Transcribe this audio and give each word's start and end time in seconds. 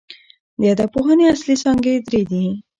د 0.59 0.63
ادبپوهني 0.73 1.23
اصلي 1.33 1.55
څانګي 1.63 1.93
درې 2.07 2.21
دي. 2.31 2.45